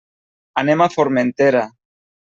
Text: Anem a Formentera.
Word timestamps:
Anem 0.61 0.81
a 0.81 0.89
Formentera. 0.95 1.65